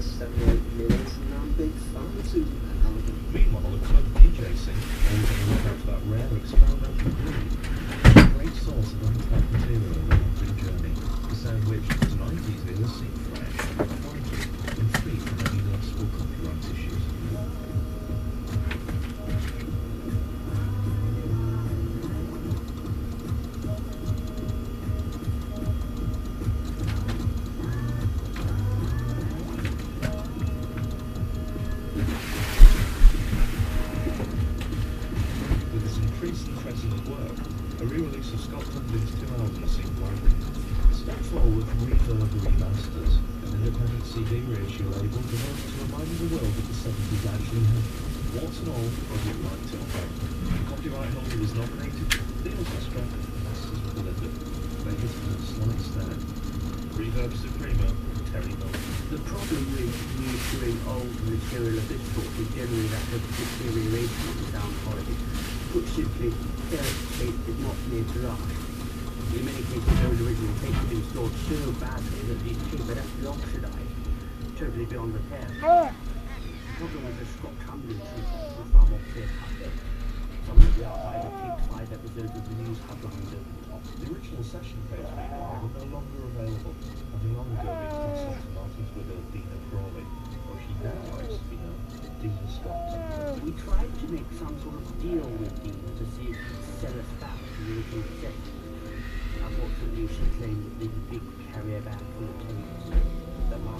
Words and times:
this. 0.00 0.14
That 0.18 0.49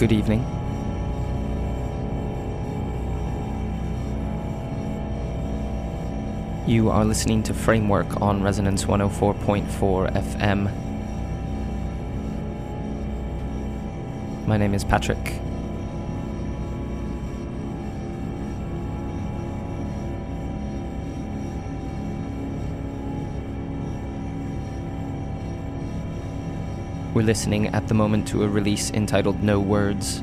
Good 0.00 0.12
evening. 0.12 0.40
You 6.66 6.88
are 6.88 7.04
listening 7.04 7.42
to 7.42 7.52
Framework 7.52 8.22
on 8.22 8.42
Resonance 8.42 8.86
104.4 8.86 10.10
FM. 10.10 10.72
My 14.46 14.56
name 14.56 14.72
is 14.72 14.84
Patrick. 14.84 15.39
We're 27.12 27.22
listening 27.22 27.66
at 27.74 27.88
the 27.88 27.94
moment 27.94 28.28
to 28.28 28.44
a 28.44 28.48
release 28.48 28.92
entitled 28.92 29.42
No 29.42 29.58
Words 29.58 30.22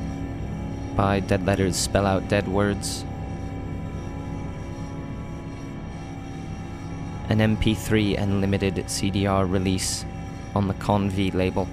by 0.96 1.20
Dead 1.20 1.44
Letters 1.44 1.76
Spell 1.76 2.06
Out 2.06 2.28
Dead 2.28 2.48
Words. 2.48 3.04
An 7.28 7.40
MP3 7.40 8.18
and 8.18 8.40
limited 8.40 8.76
CDR 8.86 9.44
release 9.50 10.06
on 10.54 10.66
the 10.66 10.72
Conv 10.72 11.34
label. 11.34 11.68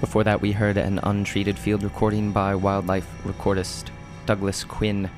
Before 0.00 0.24
that, 0.24 0.40
we 0.40 0.50
heard 0.50 0.76
an 0.78 0.98
untreated 1.04 1.56
field 1.56 1.84
recording 1.84 2.32
by 2.32 2.56
wildlife 2.56 3.06
recordist 3.22 3.90
Douglas 4.26 4.64
Quin. 4.64 5.08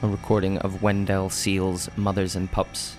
A 0.00 0.06
recording 0.06 0.58
of 0.58 0.80
Weddell 0.80 1.28
Seal's 1.28 1.90
Mothers 1.96 2.36
and 2.36 2.48
Pups. 2.48 2.94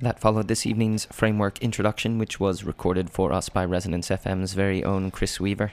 That 0.00 0.18
followed 0.18 0.48
this 0.48 0.64
evening's 0.64 1.04
framework 1.12 1.58
introduction, 1.58 2.16
which 2.16 2.40
was 2.40 2.64
recorded 2.64 3.10
for 3.10 3.30
us 3.30 3.50
by 3.50 3.66
Resonance 3.66 4.08
FM's 4.08 4.54
very 4.54 4.82
own 4.82 5.10
Chris 5.10 5.38
Weaver. 5.38 5.72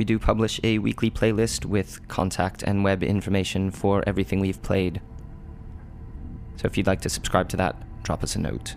We 0.00 0.06
do 0.06 0.18
publish 0.18 0.58
a 0.64 0.78
weekly 0.78 1.10
playlist 1.10 1.66
with 1.66 2.08
contact 2.08 2.62
and 2.62 2.82
web 2.82 3.02
information 3.02 3.70
for 3.70 4.02
everything 4.06 4.40
we've 4.40 4.62
played. 4.62 5.02
So 6.56 6.64
if 6.64 6.78
you'd 6.78 6.86
like 6.86 7.02
to 7.02 7.10
subscribe 7.10 7.50
to 7.50 7.58
that, 7.58 7.76
drop 8.02 8.22
us 8.22 8.34
a 8.34 8.38
note. 8.38 8.76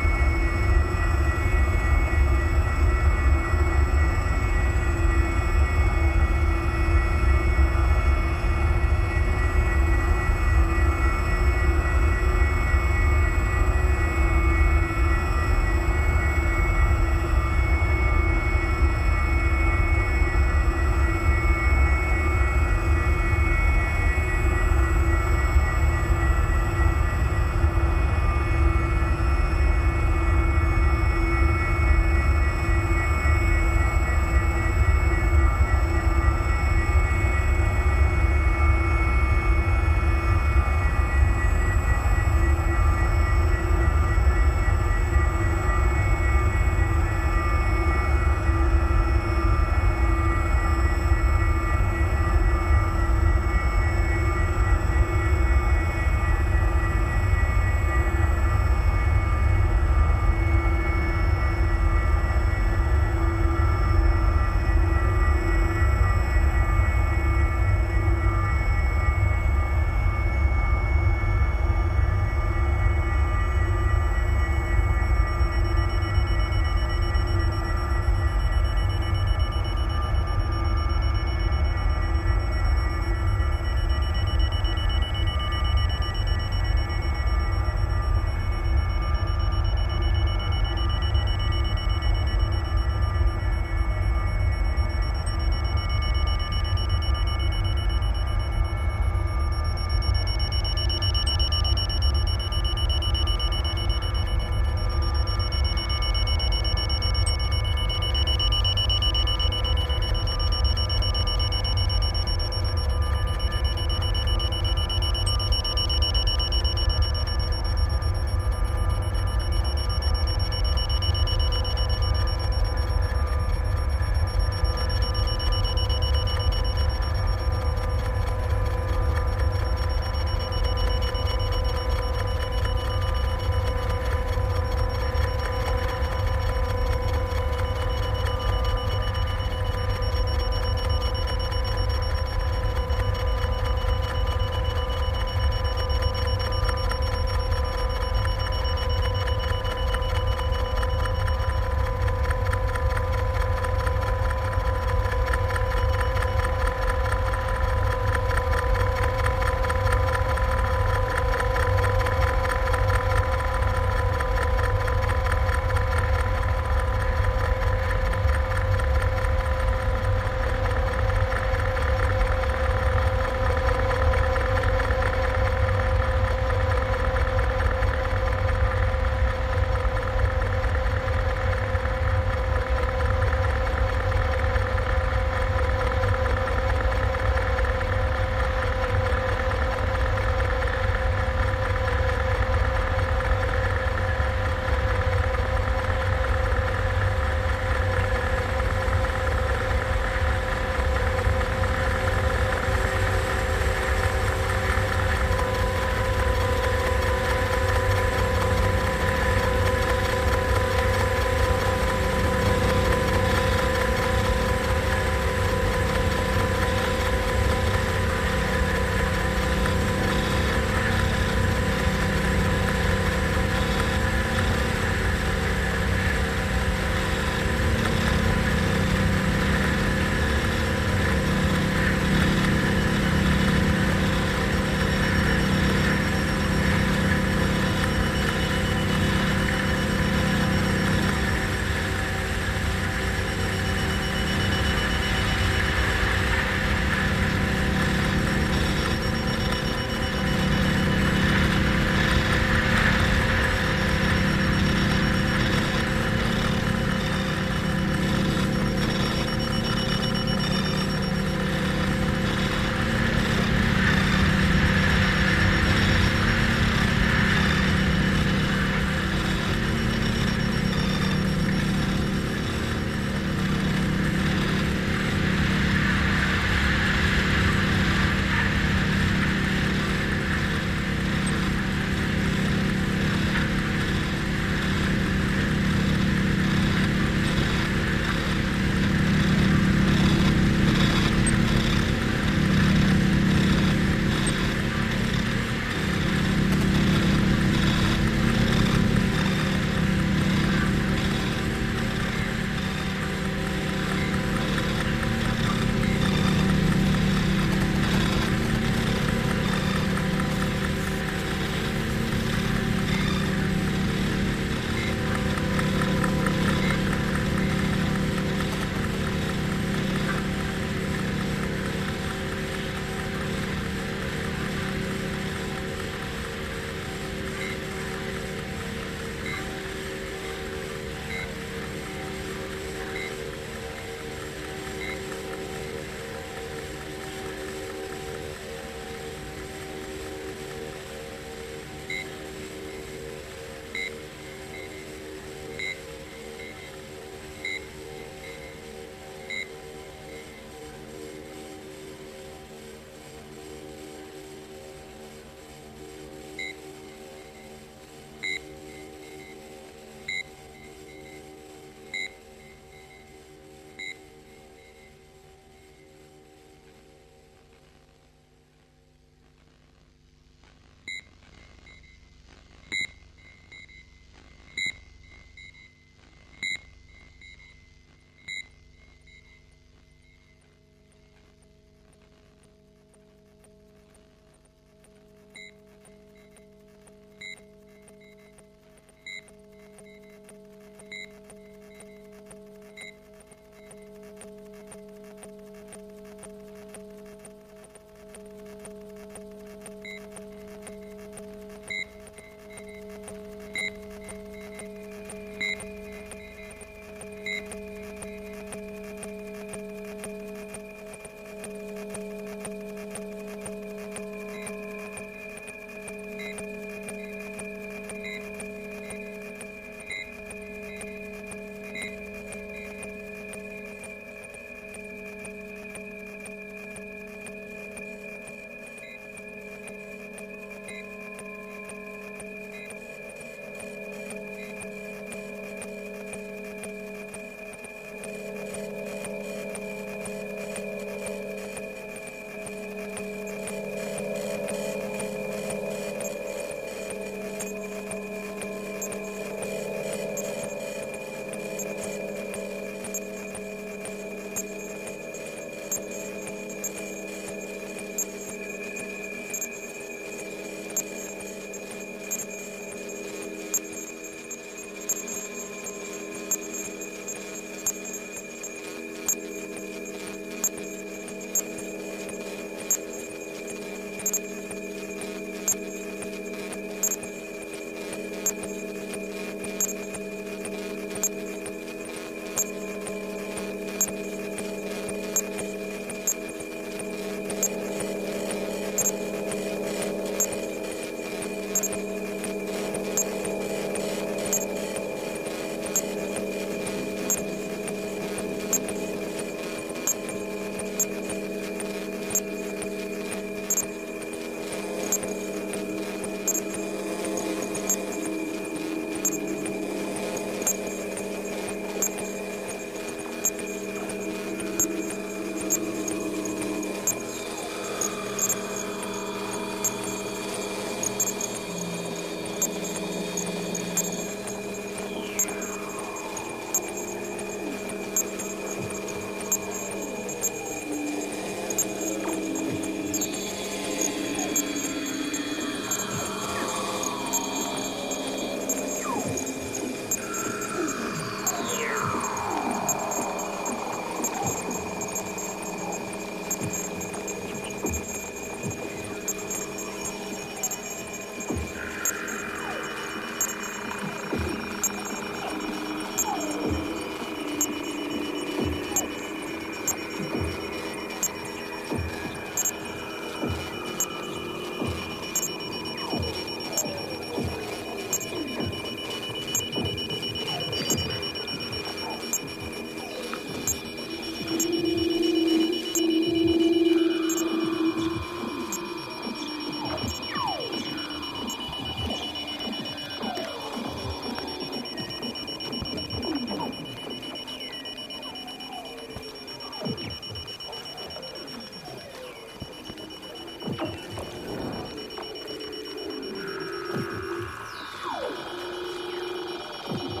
you 599.69 600.00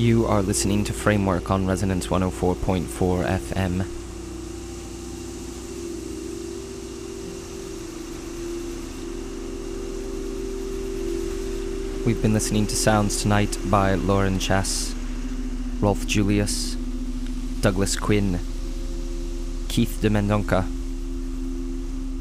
You 0.00 0.24
are 0.24 0.40
listening 0.40 0.84
to 0.84 0.94
Framework 0.94 1.50
on 1.50 1.66
Resonance 1.66 2.06
104.4 2.06 2.86
FM. 2.86 3.84
We've 12.06 12.22
been 12.22 12.32
listening 12.32 12.66
to 12.68 12.74
sounds 12.74 13.20
tonight 13.20 13.58
by 13.66 13.92
Lauren 13.92 14.38
Chess, 14.38 14.94
Rolf 15.80 16.06
Julius, 16.06 16.76
Douglas 17.60 17.94
Quin, 17.94 18.40
Keith 19.68 20.00
de 20.00 20.08
Mendonca, 20.08 20.64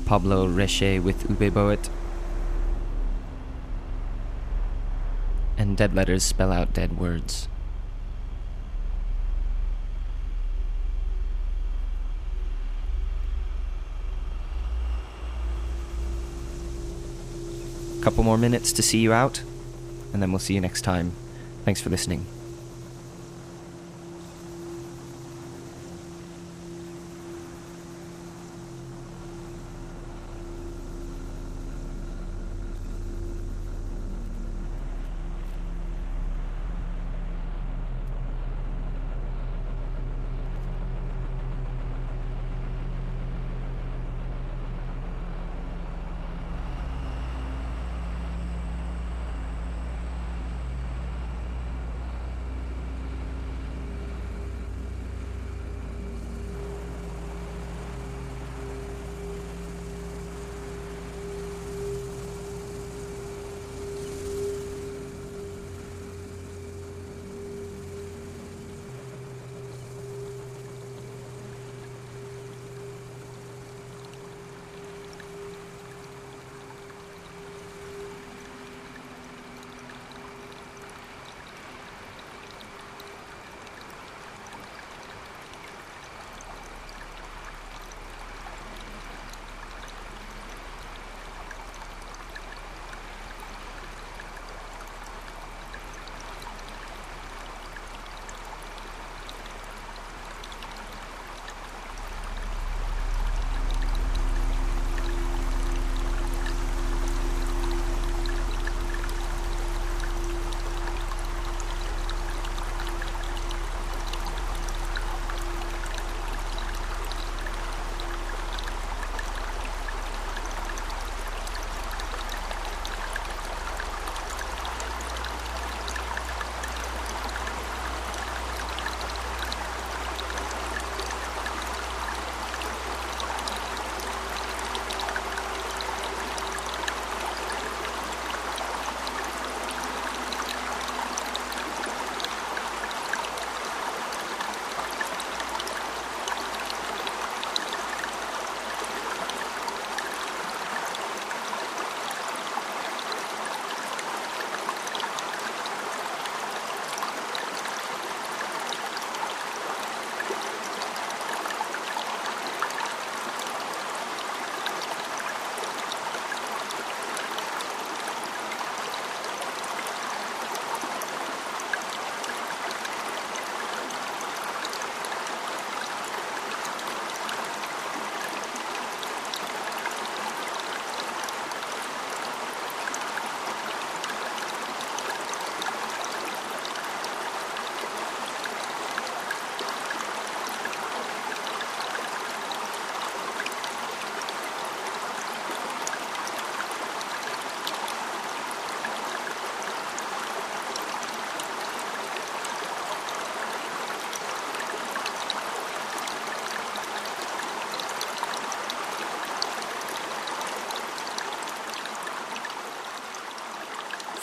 Pablo 0.06 0.48
Reche 0.48 1.02
with 1.02 1.30
Ube 1.30 1.54
Boet, 1.54 1.88
and 5.58 5.78
dead 5.78 5.96
letters 5.96 6.24
spell 6.24 6.52
out 6.52 6.74
dead 6.74 7.00
words. 7.00 7.48
Couple 18.10 18.24
more 18.24 18.40
minutes 18.40 18.74
to 18.74 18.82
see 18.82 18.98
you 18.98 19.14
out, 19.14 19.44
and 20.14 20.20
then 20.20 20.32
we'll 20.32 20.40
see 20.40 20.56
you 20.56 20.62
next 20.62 20.82
time. 20.82 21.12
Thanks 21.64 21.80
for 21.80 21.92
listening. 21.92 22.26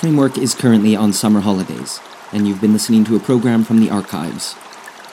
Framework 0.06 0.38
is 0.38 0.54
currently 0.54 0.94
on 0.94 1.12
summer 1.12 1.40
holidays, 1.40 1.98
and 2.30 2.46
you've 2.46 2.60
been 2.60 2.72
listening 2.72 3.02
to 3.06 3.16
a 3.16 3.18
program 3.18 3.64
from 3.64 3.80
the 3.80 3.90
archives. 3.90 4.54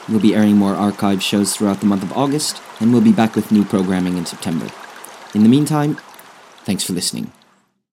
We'll 0.08 0.20
be 0.20 0.36
airing 0.36 0.56
more 0.56 0.76
archive 0.76 1.20
shows 1.20 1.52
throughout 1.52 1.80
the 1.80 1.86
month 1.86 2.04
of 2.04 2.12
August, 2.12 2.62
and 2.78 2.92
we'll 2.92 3.02
be 3.02 3.10
back 3.10 3.34
with 3.34 3.50
new 3.50 3.64
programming 3.64 4.16
in 4.16 4.24
September. 4.24 4.68
In 5.34 5.42
the 5.42 5.48
meantime, 5.48 5.96
thanks 6.64 6.84
for 6.84 6.92
listening. 6.92 7.32